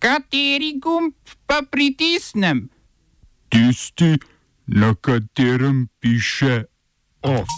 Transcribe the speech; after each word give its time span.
Kateri 0.00 0.78
gumb 0.80 1.12
pa 1.46 1.60
pritisnem? 1.70 2.68
Tisti, 3.52 4.16
na 4.66 4.94
katerem 4.94 5.88
piše 6.00 6.64
OF. 7.22 7.48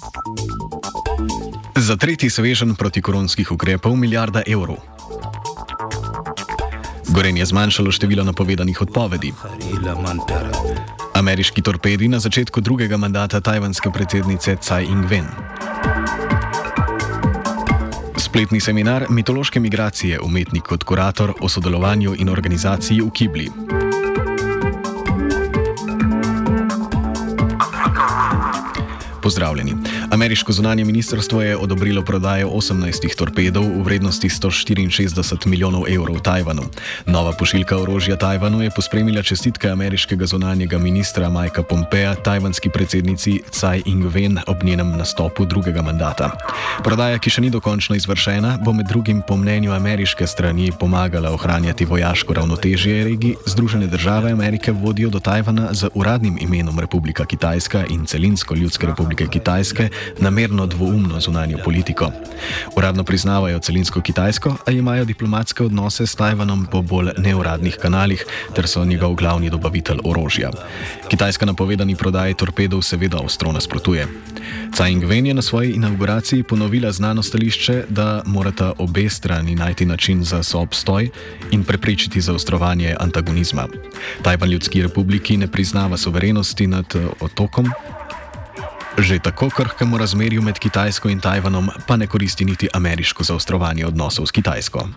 Za 1.76 1.96
tretji 1.96 2.30
svežen 2.30 2.74
protikoronskih 2.74 3.52
ukrepov 3.52 3.96
milijarda 3.96 4.42
evrov. 4.46 4.76
Gorenje 7.14 7.40
je 7.40 7.46
zmanjšalo 7.46 7.92
število 7.92 8.24
napovedanih 8.24 8.80
odpovedi. 8.80 9.32
Ameriški 11.14 11.62
torpedi 11.62 12.08
na 12.08 12.18
začetku 12.18 12.60
drugega 12.60 12.96
mandata 12.96 13.40
tajvanske 13.40 13.90
predsednice 13.94 14.56
Tsai 14.56 14.86
Ing-wen. 14.86 15.30
Spletni 18.32 18.60
seminar 18.60 19.06
Mitološke 19.10 19.60
migracije, 19.60 20.20
umetnik 20.20 20.62
kot 20.62 20.84
kurator 20.84 21.34
o 21.40 21.48
sodelovanju 21.48 22.14
in 22.18 22.28
organizaciji 22.28 23.00
v 23.00 23.10
Kibli. 23.10 23.50
Pozdravljeni. 29.22 29.74
Ameriško 30.12 30.52
zunanje 30.52 30.84
ministrstvo 30.84 31.42
je 31.42 31.56
odobrilo 31.56 32.02
prodajo 32.02 32.48
18 32.48 33.16
torpedov 33.16 33.64
v 33.64 33.82
vrednosti 33.82 34.28
164 34.28 35.46
milijonov 35.46 35.88
evrov 35.88 36.20
Tajvanu. 36.20 36.62
Nova 37.06 37.32
pošiljka 37.32 37.78
orožja 37.78 38.16
Tajvanu 38.16 38.62
je 38.62 38.70
pospremila 38.76 39.22
čestitke 39.22 39.68
ameriškega 39.68 40.26
zunanjega 40.26 40.78
ministra 40.78 41.30
Majka 41.30 41.62
Pompeja 41.62 42.14
tajvanski 42.14 42.68
predsednici 42.68 43.40
Tsai 43.50 43.82
Ing-wen 43.86 44.38
ob 44.46 44.64
njenem 44.64 44.90
nastopu 44.96 45.44
drugega 45.44 45.82
mandata. 45.82 46.30
Prodaja, 46.84 47.16
ki 47.18 47.30
še 47.30 47.40
ni 47.40 47.50
dokončno 47.50 47.96
izvršena, 47.96 48.58
bo 48.64 48.76
med 48.76 48.92
drugim 48.92 49.22
po 49.24 49.36
mnenju 49.36 49.72
ameriške 49.72 50.26
strani 50.26 50.72
pomagala 50.80 51.32
ohranjati 51.32 51.88
vojaško 51.88 52.34
ravnotežje 52.34 53.04
regij. 53.04 53.38
Združene 53.46 53.86
države 53.86 54.32
Amerike 54.36 54.72
vodijo 54.72 55.08
do 55.10 55.20
Tajvana 55.20 55.72
z 55.72 55.88
uradnim 55.94 56.36
imenom 56.40 56.78
Republika 56.78 57.24
Kitajska 57.24 57.86
in 57.88 58.04
celinsko 58.06 58.54
ljudske. 58.54 58.86
Republike 58.86 59.26
Kitajske 59.26 59.88
namerno 60.18 60.66
dvoumno 60.66 61.20
zunanjo 61.20 61.58
politiko. 61.64 62.12
Uradno 62.76 63.04
priznavajo 63.04 63.58
celinsko 63.58 64.00
Kitajsko, 64.00 64.56
a 64.66 64.70
imajo 64.70 65.04
diplomatske 65.04 65.64
odnose 65.64 66.06
s 66.06 66.14
Tajvanom 66.14 66.66
po 66.70 66.82
bolj 66.82 67.10
neuradnih 67.18 67.76
kanalih, 67.82 68.24
ter 68.54 68.68
so 68.68 68.84
njegov 68.84 69.14
glavni 69.14 69.50
dobavitelj 69.50 69.98
orožja. 70.04 70.50
Kitajska 71.08 71.46
napovedani 71.46 71.96
prodaji 71.96 72.34
torpedov 72.34 72.82
seveda 72.82 73.18
ostro 73.18 73.52
nasprotuje. 73.52 74.08
Tsai 74.72 74.92
Ing-wen 74.92 75.26
je 75.26 75.34
na 75.34 75.42
svoji 75.42 75.72
inauguraciji 75.72 76.42
ponovila 76.42 76.92
znano 76.92 77.22
stališče, 77.22 77.84
da 77.88 78.22
morata 78.26 78.72
obe 78.78 79.08
strani 79.10 79.54
najti 79.54 79.86
način 79.86 80.24
za 80.24 80.42
soobstoj 80.42 81.08
in 81.50 81.64
preprečiti 81.64 82.20
zaostrovanje 82.20 82.96
antagonizma. 83.00 83.68
Tajvan 84.22 84.50
ljudski 84.50 84.82
republiki 84.82 85.36
ne 85.36 85.46
priznava 85.46 85.96
soverenosti 85.96 86.66
nad 86.66 86.86
otokom, 87.20 87.68
Že 88.98 89.18
tako 89.18 89.48
krhkemu 89.50 89.98
razmerju 89.98 90.42
med 90.42 90.58
Kitajsko 90.58 91.08
in 91.08 91.20
Tajvanom 91.20 91.70
pa 91.86 91.96
ne 91.96 92.06
koristi 92.06 92.44
niti 92.44 92.68
ameriško 92.72 93.24
zaostrovanje 93.24 93.86
odnosov 93.86 94.26
s 94.26 94.30
Kitajsko. 94.30 94.88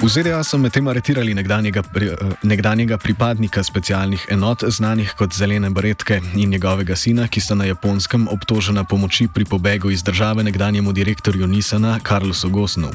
V 0.00 0.08
ZDA 0.08 0.40
so 0.40 0.56
medtem 0.56 0.88
aretirali 0.88 1.34
nekdanjega, 1.36 1.82
pri, 1.84 2.06
eh, 2.08 2.16
nekdanjega 2.42 2.96
pripadnika 2.96 3.60
specialnih 3.60 4.32
enot, 4.32 4.64
znanih 4.64 5.12
kot 5.12 5.34
Zelene 5.36 5.70
Baretke, 5.70 6.20
in 6.34 6.48
njegovega 6.50 6.96
sina, 6.96 7.28
ki 7.28 7.40
sta 7.40 7.54
na 7.54 7.64
japonskem 7.64 8.24
obtožena 8.28 8.84
pomoči 8.84 9.28
pri 9.28 9.44
pobegu 9.44 9.90
iz 9.90 10.02
države 10.02 10.44
nekdanjemu 10.44 10.92
direktorju 10.92 11.46
Nisana, 11.46 12.00
Carlosu 12.08 12.48
Gosnu. 12.48 12.88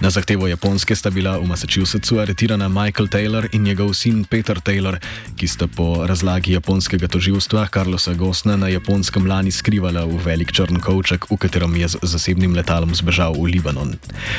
Na 0.00 0.10
zahtevo 0.10 0.48
Japonske 0.48 0.96
sta 0.96 1.10
bila 1.10 1.36
v 1.38 1.44
Massachusettsu 1.44 2.20
aretirana 2.20 2.68
Michael 2.68 3.08
Taylor 3.08 3.48
in 3.52 3.62
njegov 3.62 3.92
sin 3.94 4.24
Peter 4.24 4.60
Taylor, 4.60 4.96
ki 5.36 5.48
sta 5.48 5.66
po 5.66 6.06
razlagi 6.06 6.52
japonskega 6.52 7.08
toživstva 7.08 7.68
Carlosa 7.68 8.14
Gosna 8.14 8.56
na 8.56 8.68
japonskem 8.68 9.26
lani 9.26 9.52
skrivala 9.52 10.06
v 10.06 10.16
velik 10.24 10.52
črn 10.52 10.80
kovček, 10.80 11.28
v 11.30 11.36
katerem 11.36 11.76
je 11.76 11.88
z 11.88 11.96
zasebnim 12.02 12.54
letalom 12.56 12.94
zbežal 12.94 13.36
v 13.36 13.44
Libanon. 13.44 13.94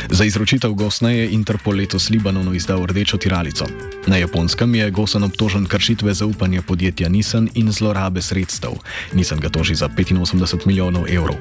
Za 0.09 0.25
izročitev 0.25 0.73
Gosna 0.73 1.11
je 1.11 1.29
Interpol 1.29 1.77
letos 1.77 2.06
Libanonu 2.09 2.53
izdal 2.53 2.85
rdečo 2.85 3.18
tiralico. 3.18 3.66
Na 4.07 4.18
japonskem 4.18 4.75
je 4.75 4.91
Gosan 4.91 5.23
obtožen 5.23 5.66
kršitve 5.66 6.13
zaupanja 6.13 6.62
podjetja 6.62 7.09
Nissan 7.09 7.50
in 7.53 7.72
zlorabe 7.72 8.22
sredstev. 8.22 8.72
Nissan 9.13 9.40
ga 9.40 9.50
toži 9.50 9.75
za 9.75 9.90
85 9.90 10.68
milijonov 10.68 11.06
evrov. 11.09 11.35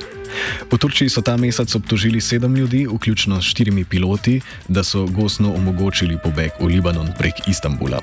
V 0.71 0.79
Turčiji 0.79 1.09
so 1.09 1.23
ta 1.23 1.37
mesec 1.37 1.75
obtožili 1.75 2.21
sedem 2.21 2.57
ljudi, 2.57 2.87
vključno 2.87 3.43
s 3.43 3.45
štirimi 3.45 3.85
piloti, 3.85 4.41
da 4.69 4.85
so 4.85 5.07
Gosnu 5.07 5.55
omogočili 5.55 6.19
pobeg 6.23 6.51
v 6.61 6.67
Libanon 6.67 7.13
prek 7.19 7.49
Istanbula. 7.49 8.03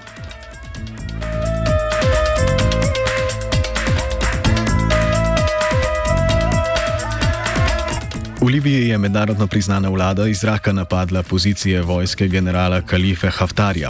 V 8.44 8.48
Libiji 8.48 8.88
je 8.88 8.98
mednarodno 8.98 9.48
priznana 9.48 9.90
vlada 9.90 10.28
iz 10.28 10.40
zraka 10.40 10.74
napadla 10.74 11.24
pozicije 11.24 11.82
vojske 11.82 12.28
generala 12.28 12.82
Kalife 12.82 13.30
Haftarja 13.30 13.90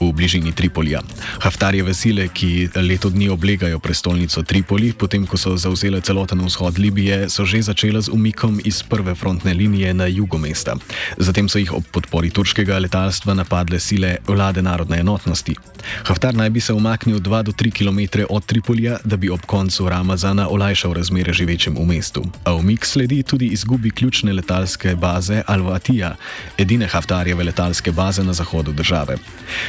v 0.00 0.12
bližini 0.12 0.52
Tripolija. 0.52 1.02
Haftarjeve 1.40 1.94
sile, 1.94 2.28
ki 2.28 2.68
leto 2.74 3.10
dni 3.10 3.28
oblegajo 3.28 3.78
prestolnico 3.78 4.42
Tripoli, 4.42 4.92
potem 4.92 5.26
ko 5.26 5.36
so 5.36 5.56
zauzele 5.56 6.00
celoten 6.00 6.40
vzhod 6.44 6.78
Libije, 6.78 7.28
so 7.30 7.44
že 7.44 7.62
začele 7.62 8.02
z 8.02 8.08
umikom 8.08 8.60
iz 8.64 8.82
prve 8.82 9.14
frontne 9.14 9.54
linije 9.54 9.94
na 9.94 10.06
jugu 10.06 10.38
mesta. 10.38 10.76
Zatem 11.18 11.48
so 11.48 11.58
jih 11.58 11.72
ob 11.72 11.84
podpori 11.92 12.30
turškega 12.30 12.78
letalstva 12.78 13.34
napadle 13.34 13.80
sile 13.80 14.16
vlade 14.26 14.62
narodne 14.62 15.00
enotnosti. 15.00 15.56
Haftar 16.04 16.34
naj 16.34 16.50
bi 16.50 16.60
se 16.60 16.72
umaknil 16.72 17.18
2 17.18 17.42
do 17.42 17.52
3 17.52 17.72
km 17.72 18.24
od 18.30 18.44
Tripolija, 18.46 18.98
da 19.04 19.16
bi 19.16 19.30
ob 19.30 19.40
koncu 19.46 19.88
Ramazana 19.88 20.48
olajšal 20.48 20.92
razmere 20.92 21.32
živečim 21.32 21.76
v 21.76 21.86
mestu. 21.86 22.24
A 22.44 22.54
umik 22.54 22.84
sledi 22.84 23.22
tudi 23.22 23.46
izgubi 23.46 23.90
ključne 23.90 24.32
letalske 24.32 24.94
baze 24.96 25.42
Al-Watija, 25.48 26.14
edine 26.58 26.86
Haftarjeve 26.86 27.44
letalske 27.44 27.92
baze 27.92 28.24
na 28.24 28.32
zahodu 28.32 28.72
države. 28.72 29.16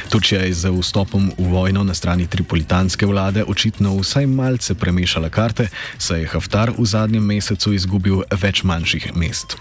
Turčija 0.08 0.40
je 0.42 0.54
z 0.54 0.70
vstopom 0.70 1.32
v 1.38 1.46
vojno 1.48 1.84
na 1.84 1.94
strani 1.94 2.26
tripolitanske 2.26 3.06
vlade 3.06 3.44
očitno 3.44 3.94
vsaj 3.96 4.26
malce 4.26 4.74
premešala 4.74 5.28
karte, 5.28 5.68
saj 5.98 6.20
je 6.20 6.30
Haftar 6.32 6.72
v 6.78 6.86
zadnjem 6.86 7.24
mesecu 7.24 7.72
izgubil 7.72 8.22
več 8.42 8.62
manjših 8.62 9.14
mest. 9.14 9.56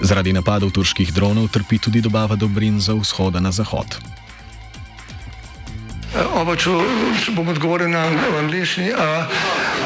Zaradi 0.00 0.32
napadov 0.32 0.74
turških 0.74 1.12
dronov 1.12 1.48
trpi 1.48 1.78
tudi 1.78 2.00
dobava 2.00 2.36
dobrin 2.36 2.80
za 2.80 2.94
vzhoda 2.94 3.40
na 3.40 3.52
zahod. 3.52 3.98
Oba, 6.14 6.54
če, 6.54 6.70
bom 7.34 7.48
odgovoril 7.50 7.90
na 7.90 8.06
angliški. 8.38 8.92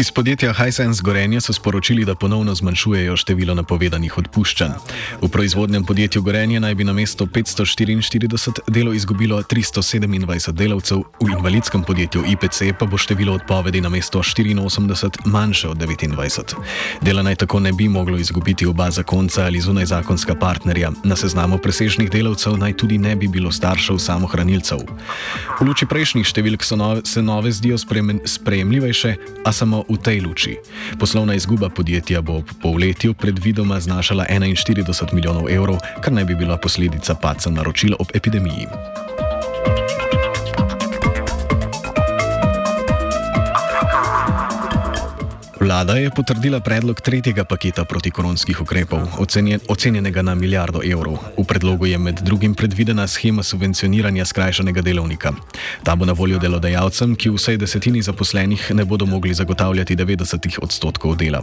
Iz 0.00 0.10
podjetja 0.10 0.52
Hisense 0.52 1.02
Gorenje 1.04 1.40
so 1.40 1.52
sporočili, 1.52 2.04
da 2.04 2.14
ponovno 2.14 2.54
zmanjšujejo 2.54 3.16
število 3.20 3.54
napovedanih 3.54 4.14
odpuščanj. 4.18 4.70
V 5.20 5.28
proizvodnem 5.28 5.84
podjetju 5.84 6.22
Gorenje 6.22 6.60
naj 6.60 6.74
bi 6.74 6.84
na 6.88 6.92
mesto 6.96 7.26
544 7.26 8.62
delo 8.68 8.94
izgubilo 8.96 9.42
327 9.42 10.52
delavcev, 10.52 11.02
v 11.20 11.28
invalidskem 11.36 11.82
podjetju 11.84 12.22
IPC 12.32 12.62
pa 12.78 12.86
bo 12.86 12.96
število 12.96 13.34
odpovedi 13.34 13.80
na 13.80 13.88
mesto 13.88 14.18
84 14.18 15.26
manjše 15.26 15.68
od 15.68 15.76
29. 15.76 16.54
Dela 17.02 17.22
naj 17.22 17.36
tako 17.44 17.60
ne 17.60 17.72
bi 17.72 17.88
moglo 17.88 18.18
izgubiti 18.18 18.66
oba 18.66 18.90
zakonca 18.90 19.44
ali 19.44 19.60
zunaj 19.60 19.86
zakonska 19.86 20.34
partnerja. 20.34 20.92
Na 21.04 21.16
seznamu 21.16 21.58
presežnih 21.58 22.10
delavcev 22.10 22.56
naj 22.56 22.72
tudi 22.72 22.98
ne 22.98 23.16
bi 23.16 23.28
bilo 23.28 23.52
staršev 23.52 23.98
samohranilcev. 23.98 24.80
V 25.60 25.68
luči 25.68 25.86
prejšnjih 25.86 26.24
številk 26.24 26.64
nove, 26.76 27.04
se 27.04 27.22
nove 27.22 27.52
zdijo 27.52 27.76
sprejemljivejše, 28.24 29.16
a 29.44 29.52
samo 29.52 29.84
v 29.90 29.98
tej 29.98 30.20
luči. 30.22 30.56
Poslovna 30.98 31.34
izguba 31.34 31.68
podjetja 31.68 32.22
bo 32.22 32.42
po 32.62 32.78
letju 32.78 33.14
predvidoma 33.14 33.80
znašala 33.80 34.26
41 34.30 35.12
milijonov 35.12 35.50
evrov, 35.50 35.78
kar 36.00 36.12
naj 36.12 36.24
bi 36.24 36.34
bila 36.34 36.56
posledica 36.56 37.14
paca 37.14 37.50
naročil 37.50 37.98
ob 37.98 38.14
epidemiji. 38.14 38.66
Vlada 45.70 45.94
je 45.94 46.10
potrdila 46.10 46.58
predlog 46.60 47.00
tretjega 47.00 47.44
paketa 47.44 47.84
protikoronskih 47.84 48.60
ukrepov, 48.60 49.06
ocenjen, 49.22 49.60
ocenjenega 49.68 50.22
na 50.22 50.34
milijardo 50.34 50.80
evrov. 50.82 51.18
V 51.38 51.44
predlogu 51.46 51.86
je 51.86 51.98
med 51.98 52.18
drugim 52.26 52.54
predvidena 52.58 53.06
schema 53.06 53.42
subvencioniranja 53.42 54.24
skrajšanega 54.24 54.82
delovnika. 54.82 55.30
Ta 55.86 55.94
bo 55.94 56.04
na 56.04 56.12
voljo 56.12 56.38
delodajalcem, 56.42 57.14
ki 57.14 57.30
vsej 57.30 57.60
desetini 57.62 58.02
zaposlenih 58.02 58.72
ne 58.74 58.84
bodo 58.84 59.06
mogli 59.06 59.34
zagotavljati 59.34 59.96
90 59.96 60.58
odstotkov 60.62 61.14
dela. 61.16 61.42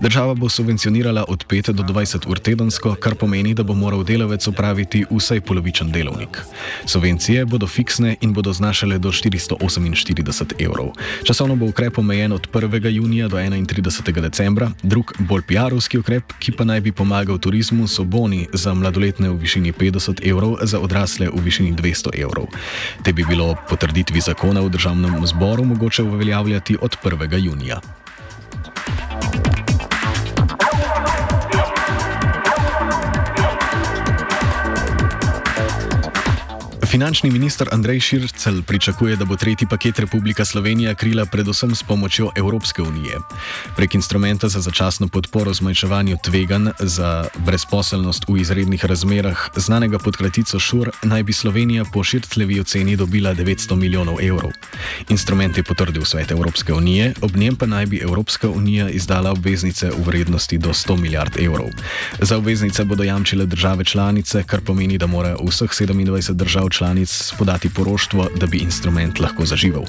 Država 0.00 0.34
bo 0.34 0.48
subvencionirala 0.48 1.24
od 1.28 1.46
5 1.46 1.72
do 1.72 1.82
20 1.82 2.26
ur 2.26 2.38
tedensko, 2.38 2.96
kar 2.98 3.14
pomeni, 3.14 3.54
da 3.54 3.62
bo 3.62 3.78
moral 3.78 4.02
delavec 4.02 4.48
opraviti 4.48 5.04
vsaj 5.10 5.40
polovičen 5.40 5.92
delovnik. 5.92 6.42
Subvencije 6.86 7.46
bodo 7.46 7.66
fiksne 7.66 8.16
in 8.20 8.34
bodo 8.34 8.52
znašale 8.52 8.98
do 8.98 9.14
448 9.14 10.66
evrov. 10.66 10.90
Časovno 11.22 11.56
bo 11.56 11.70
ukrep 11.70 11.98
omejen 11.98 12.32
od 12.32 12.50
1. 12.52 12.90
junija 12.90 13.28
do 13.28 13.36
21. 13.36 13.67
31. 13.68 14.20
decembra, 14.20 14.70
drug 14.82 15.12
bolj 15.18 15.44
PR-ovski 15.48 16.00
ukrep, 16.00 16.32
ki 16.40 16.52
pa 16.56 16.64
naj 16.64 16.80
bi 16.80 16.92
pomagal 16.92 17.38
turizmu, 17.38 17.88
so 17.88 18.04
boni 18.04 18.48
za 18.52 18.74
mladoletne 18.74 19.28
v 19.28 19.36
višini 19.36 19.72
50 19.72 20.24
evrov, 20.24 20.58
za 20.64 20.80
odrasle 20.80 21.28
v 21.28 21.44
višini 21.44 21.76
200 21.76 22.16
evrov. 22.16 22.48
Te 23.04 23.12
bi 23.12 23.28
bilo 23.28 23.54
potrditvi 23.68 24.20
zakona 24.24 24.64
v 24.64 24.72
državnem 24.72 25.20
zboru 25.26 25.64
mogoče 25.64 26.02
uveljavljati 26.02 26.80
od 26.80 26.96
1. 27.04 27.44
junija. 27.44 27.80
Finančni 36.88 37.30
minister 37.30 37.68
Andrej 37.72 38.00
Šircel 38.00 38.62
pričakuje, 38.62 39.16
da 39.16 39.24
bo 39.24 39.36
tretji 39.36 39.66
paket 39.68 39.98
Republika 39.98 40.44
Slovenija 40.44 40.94
krila 40.94 41.26
predvsem 41.26 41.74
s 41.74 41.82
pomočjo 41.82 42.30
Evropske 42.34 42.82
unije. 42.82 43.18
Prek 43.76 43.94
instrumenta 43.94 44.48
za 44.48 44.60
začasno 44.60 45.08
podporo 45.08 45.54
zmanjševanju 45.54 46.16
tvegan 46.24 46.72
za 46.78 47.28
brezposelnost 47.46 48.24
v 48.28 48.40
izrednih 48.40 48.84
razmerah, 48.84 49.48
znanega 49.56 49.98
pod 49.98 50.16
kratico 50.16 50.58
ŠUR, 50.58 50.90
naj 51.02 51.22
bi 51.22 51.32
Slovenija 51.32 51.84
po 51.92 52.04
Širclevi 52.04 52.60
oceni 52.60 52.96
dobila 52.96 53.34
900 53.34 53.76
milijonov 53.76 54.16
evrov. 54.22 54.50
Instrument 55.08 55.56
je 55.56 55.62
potrdil 55.62 56.04
svet 56.04 56.30
Evropske 56.30 56.72
unije, 56.72 57.14
ob 57.20 57.36
njem 57.36 57.56
pa 57.56 57.66
naj 57.66 57.86
bi 57.86 58.00
Evropska 58.02 58.48
unija 58.48 58.88
izdala 58.88 59.30
obveznice 59.30 59.90
v 59.90 60.06
vrednosti 60.06 60.58
do 60.58 60.68
100 60.68 60.96
milijard 60.96 61.36
evrov. 61.40 61.68
Za 62.20 62.36
obveznice 62.36 62.84
bodo 62.84 63.04
jamčile 63.04 63.46
države 63.46 63.84
članice, 63.84 64.42
kar 64.42 64.60
pomeni, 64.60 64.98
da 64.98 65.06
mora 65.06 65.36
vseh 65.48 65.70
27 65.70 66.32
držav 66.32 66.68
članic 66.68 66.77
članic 66.78 67.32
podati 67.38 67.68
poroštvo, 67.68 68.28
da 68.36 68.46
bi 68.46 68.58
instrument 68.58 69.18
lahko 69.18 69.46
zaživel. 69.46 69.82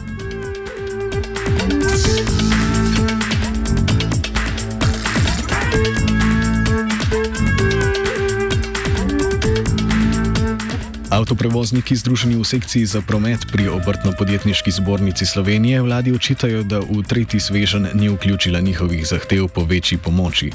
Avtoprevozniki 11.20 12.00
združeni 12.00 12.40
v 12.40 12.48
sekciji 12.48 12.88
za 12.88 13.04
promet 13.04 13.44
pri 13.52 13.68
obrtno-podjetniški 13.68 14.72
zbornici 14.72 15.28
Slovenije 15.28 15.82
vladi 15.84 16.16
očitajo, 16.16 16.64
da 16.64 16.80
v 16.80 17.04
tretji 17.04 17.44
svežen 17.44 17.92
ni 17.94 18.08
vključila 18.08 18.60
njihovih 18.64 19.04
zahtev 19.08 19.52
po 19.52 19.68
večji 19.68 19.98
pomoči. 19.98 20.52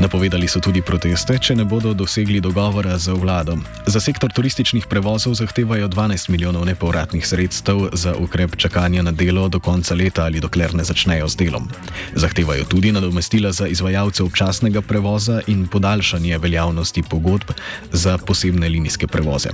Napovedali 0.00 0.48
so 0.48 0.60
tudi 0.64 0.80
proteste, 0.80 1.36
če 1.38 1.56
ne 1.60 1.68
bodo 1.68 1.92
dosegli 1.92 2.40
dogovora 2.40 2.96
z 2.98 3.12
vlado. 3.12 3.58
Za 3.86 4.00
sektor 4.00 4.32
turističnih 4.32 4.86
prevozov 4.88 5.36
zahtevajo 5.36 5.88
12 5.88 6.32
milijonov 6.32 6.64
nepovratnih 6.64 7.26
sredstev 7.26 7.92
za 7.92 8.16
ukrep 8.16 8.56
čakanja 8.56 9.02
na 9.02 9.12
delo 9.12 9.48
do 9.52 9.60
konca 9.60 9.94
leta 9.94 10.24
ali 10.24 10.40
dokler 10.40 10.74
ne 10.74 10.84
začnejo 10.84 11.28
z 11.28 11.36
delom. 11.36 11.68
Zahtevajo 12.16 12.64
tudi 12.64 12.92
nadomestila 12.92 13.52
za 13.52 13.68
izvajalce 13.68 14.24
občasnega 14.24 14.80
prevoza 14.80 15.42
in 15.46 15.68
podaljšanje 15.68 16.38
veljavnosti 16.38 17.02
pogodb 17.04 17.52
za 17.92 18.16
posebne 18.18 18.68
linijske 18.68 19.06
prevoze. 19.06 19.52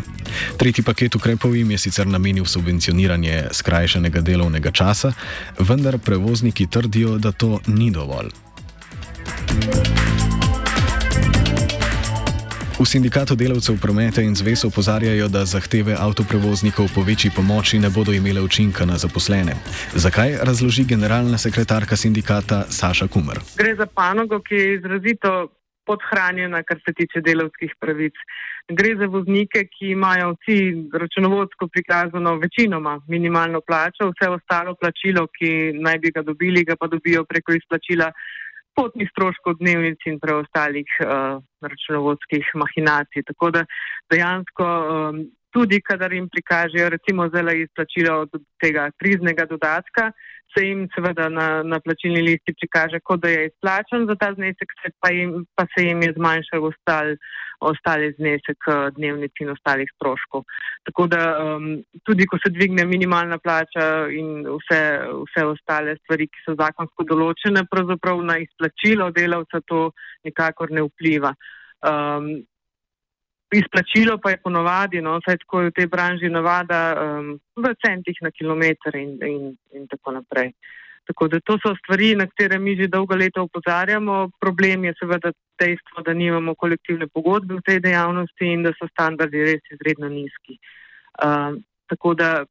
Tretji 0.57 0.85
paket 0.85 1.15
ukrepov 1.15 1.57
jim 1.57 1.71
je 1.71 1.79
sicer 1.79 2.07
namenil 2.07 2.45
subvencioniranje 2.45 3.49
skrajšanega 3.53 4.21
delovnega 4.21 4.71
časa, 4.71 5.13
vendar 5.59 5.99
prevozniki 5.99 6.67
trdijo, 6.67 7.19
da 7.19 7.33
to 7.33 7.61
ni 7.67 7.91
dovolj. 7.91 8.31
V 12.83 12.87
sindikatu 12.89 13.37
delavcev 13.39 13.77
prometa 13.79 14.23
in 14.27 14.35
zvez 14.35 14.65
opozarjajo, 14.67 15.29
da 15.29 15.45
zahteve 15.47 15.95
avtoprevoznikov 15.95 16.89
po 16.95 17.03
večji 17.07 17.31
pomoči 17.31 17.79
ne 17.79 17.91
bodo 17.91 18.13
imele 18.13 18.41
učinka 18.43 18.83
na 18.85 18.99
zaposlene. 18.99 19.55
Zakaj 19.95 20.43
razloži 20.43 20.85
generalna 20.85 21.39
sekretarka 21.39 21.97
sindikata 21.97 22.65
Saša 22.69 23.07
Kumer? 23.07 23.39
Gre 23.57 23.77
za 23.79 23.87
panogo, 23.87 24.41
ki 24.43 24.55
je 24.55 24.75
izrazito 24.75 25.53
podhranjena, 25.87 26.63
kar 26.63 26.81
se 26.85 26.93
tiče 26.93 27.21
delovskih 27.21 27.71
pravic. 27.81 28.19
Gre 28.69 28.95
za 28.97 29.07
voznike, 29.07 29.65
ki 29.67 29.91
imajo 29.91 30.35
vsi 30.37 30.59
računovodsko 30.93 31.69
prikazano 31.69 32.37
večinoma 32.39 33.01
minimalno 33.09 33.61
plačo, 33.61 34.13
vse 34.13 34.31
ostalo 34.31 34.75
plačilo, 34.75 35.27
ki 35.27 35.73
naj 35.83 35.99
bi 35.99 36.13
ga 36.15 36.23
dobili, 36.23 36.65
ga 36.65 36.77
pa 36.77 36.87
dobijo 36.87 37.25
preko 37.25 37.53
izplačila 37.59 38.13
potnih 38.75 39.09
stroškov 39.11 39.59
dnevnic 39.61 40.07
in 40.07 40.19
preostalih 40.21 40.89
uh, 41.01 41.43
računovodskih 41.61 42.55
mahinacij. 42.55 43.27
Tako 43.29 43.51
da 43.51 43.65
dejansko 44.11 44.65
um, 44.65 45.21
tudi, 45.53 45.81
kadar 45.85 46.13
jim 46.13 46.29
prikažejo 46.33 46.89
recimo 46.89 47.29
zelo 47.35 47.53
izplačilo 47.53 48.21
od 48.25 48.43
tega 48.61 48.91
kriznega 48.99 49.47
dodatka, 49.47 50.11
se 50.55 50.65
jim 50.67 50.89
seveda 50.95 51.29
na, 51.29 51.63
na 51.63 51.81
plačilni 51.81 52.23
listi 52.23 52.55
prikaže, 52.61 53.01
kot 53.01 53.21
da 53.21 53.29
je 53.29 53.47
izplačen 53.47 54.07
za 54.09 54.17
ta 54.21 54.33
znesek, 54.35 54.75
pa, 55.01 55.11
jim, 55.11 55.47
pa 55.57 55.67
se 55.73 55.87
jim 55.87 56.03
je 56.03 56.13
zmanjšal 56.17 56.67
ostal, 56.69 57.15
ostali 57.61 58.13
znesek 58.19 58.69
eh, 58.69 58.91
dnevnic 58.97 59.41
in 59.41 59.53
ostalih 59.55 59.91
stroškov. 59.95 60.45
Tako 60.89 61.07
da 61.07 61.23
um, 61.39 61.69
tudi, 62.05 62.27
ko 62.27 62.39
se 62.43 62.51
dvigne 62.51 62.85
minimalna 62.85 63.39
plača 63.39 63.89
in 64.11 64.45
vse, 64.59 64.83
vse 65.25 65.47
ostale 65.55 65.97
stvari, 66.03 66.29
ki 66.29 66.45
so 66.47 66.57
zakonsko 66.59 67.07
določene, 67.09 67.65
pravzaprav 67.71 68.23
na 68.27 68.41
izplačilo 68.43 69.11
delavca 69.15 69.63
to 69.67 69.91
nikakor 70.27 70.75
ne 70.75 70.85
vpliva. 70.89 71.35
Um, 71.83 72.35
Izplačilo 73.53 74.19
pa 74.19 74.31
je 74.31 74.41
ponovadi, 74.45 75.01
no, 75.05 75.19
vsaj 75.21 75.43
tako 75.45 75.61
je 75.61 75.71
v 75.71 75.75
tej 75.77 75.87
branži 75.93 76.29
navada, 76.33 76.81
um, 76.97 77.35
v 77.57 77.75
centih 77.85 78.17
na 78.25 78.31
kilometr 78.31 78.97
in, 78.97 79.19
in, 79.21 79.43
in 79.77 79.89
tako 79.91 80.17
naprej. 80.17 80.55
Tako 81.05 81.29
da 81.29 81.41
to 81.41 81.59
so 81.59 81.75
stvari, 81.77 82.15
na 82.17 82.27
katere 82.27 82.59
mi 82.59 82.77
že 82.77 82.89
dolgo 82.89 83.17
leta 83.17 83.43
upozarjamo. 83.43 84.31
Problem 84.41 84.85
je 84.85 84.95
seveda 85.01 85.33
dejstvo, 85.59 86.03
da 86.07 86.15
nimamo 86.15 86.55
kolektivne 86.55 87.09
pogodbe 87.09 87.59
v 87.59 87.67
tej 87.67 87.81
dejavnosti 87.81 88.47
in 88.47 88.63
da 88.63 88.73
so 88.79 88.89
standardi 88.89 89.43
res 89.43 89.75
izredno 89.75 90.09
nizki. 90.09 90.59
Um, 91.25 91.61
tako 91.91 92.15
da 92.15 92.45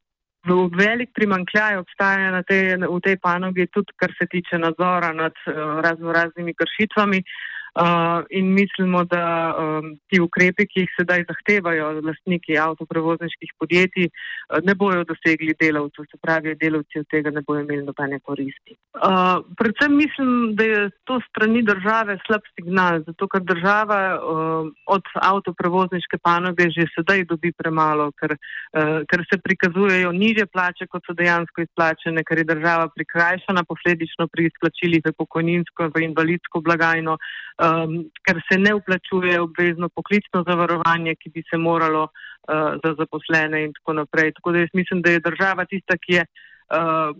velik 0.77 1.09
primankljaj 1.13 1.77
obstaja 1.77 2.43
tej, 2.43 2.75
v 2.81 2.99
tej 2.99 3.17
panogi 3.21 3.67
tudi, 3.71 3.93
kar 3.95 4.11
se 4.19 4.27
tiče 4.27 4.57
nadzora 4.57 5.13
nad 5.13 5.33
uh, 5.47 5.79
razno 5.81 6.11
raznimi 6.11 6.53
kršitvami. 6.53 7.23
Uh, 7.71 8.25
in 8.29 8.51
mislimo, 8.51 9.05
da 9.05 9.55
um, 9.55 9.93
ti 10.11 10.19
ukrepi, 10.19 10.65
ki 10.67 10.81
jih 10.83 10.89
sedaj 10.97 11.21
zahtevajo 11.29 12.01
lastniki 12.03 12.57
avtoprevozniških 12.59 13.53
podjetij, 13.63 14.09
uh, 14.11 14.57
ne 14.67 14.75
bojo 14.75 15.05
dosegli 15.07 15.55
delavcev, 15.55 16.03
se 16.11 16.19
pravi, 16.19 16.57
delavci 16.59 16.99
od 16.99 17.07
tega 17.07 17.31
ne 17.31 17.39
bojo 17.47 17.61
imeli 17.63 17.85
nobene 17.87 18.19
koristi. 18.19 18.75
Uh, 18.99 19.39
predvsem 19.55 19.95
mislim, 19.95 20.33
da 20.59 20.67
je 20.67 20.81
to 21.07 21.21
strani 21.29 21.61
države 21.63 22.17
slab 22.25 22.49
signal, 22.59 22.99
zato 23.07 23.29
ker 23.31 23.45
država 23.53 24.01
uh, 24.17 24.67
od 24.97 25.07
avtoprevozniške 25.31 26.19
panoge 26.19 26.67
že 26.75 26.89
sedaj 26.91 27.23
dobi 27.31 27.53
premalo, 27.55 28.09
ker, 28.19 28.35
uh, 28.35 28.99
ker 29.07 29.23
se 29.31 29.39
prikazujejo 29.39 30.11
niže 30.11 30.49
plače, 30.51 30.89
kot 30.91 31.07
so 31.07 31.15
dejansko 31.15 31.63
izplačene, 31.63 32.27
ker 32.27 32.43
je 32.43 32.49
država 32.51 32.91
prikrajšana 32.99 33.63
posledično 33.63 34.27
pri 34.27 34.51
izplačilih 34.51 35.07
v 35.07 35.15
pokojninsko, 35.23 35.87
v 35.95 36.05
invalidsko 36.09 36.59
blagajno 36.67 37.15
um, 37.61 37.97
ker 38.25 38.41
se 38.49 38.57
ne 38.59 38.73
uplačuje 38.73 39.39
obvezno 39.41 39.89
poklicno 39.89 40.43
zavarovanje, 40.47 41.15
ki 41.15 41.29
bi 41.29 41.43
se 41.49 41.57
moralo 41.57 42.03
uh, 42.03 42.79
za 42.83 42.95
zaposlene 42.99 43.63
in 43.65 43.73
tako 43.73 43.93
naprej. 44.01 44.33
Tako 44.37 44.51
da 44.51 44.63
jaz 44.65 44.73
mislim, 44.73 45.01
da 45.01 45.11
je 45.11 45.25
država 45.29 45.65
tista, 45.65 45.97
ki 45.97 46.17
je 46.19 46.25
uh, 46.25 47.13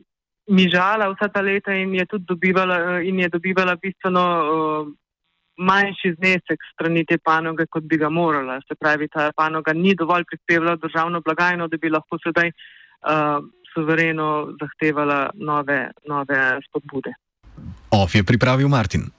mižala 0.48 1.12
vsa 1.14 1.30
ta 1.30 1.42
leta 1.42 1.74
in 1.74 1.94
je 1.96 2.06
tudi 2.06 2.26
dobivala, 2.28 2.80
uh, 2.84 3.08
in 3.08 3.20
je 3.20 3.30
dobivala 3.30 3.76
bistveno 3.76 4.26
uh, 4.42 4.92
manjši 5.58 6.16
znesek 6.18 6.60
strani 6.74 7.06
te 7.06 7.18
panoge, 7.18 7.68
kot 7.70 7.84
bi 7.84 7.98
ga 7.98 8.10
morala. 8.10 8.60
Se 8.68 8.76
pravi, 8.76 9.08
ta 9.08 9.32
panoga 9.36 9.74
ni 9.74 9.96
dovolj 9.96 10.26
prispevala 10.30 10.76
državno 10.76 11.22
blagajno, 11.22 11.68
da 11.68 11.78
bi 11.78 11.90
lahko 11.90 12.18
sedaj 12.24 12.50
uh, 12.50 13.44
suvereno 13.74 14.56
zahtevala 14.62 15.30
nove, 15.34 15.92
nove 16.08 16.40
spodbude. 16.68 17.14
OF 17.92 18.16
je 18.16 18.24
pripravil 18.24 18.68
Martin. 18.68 19.02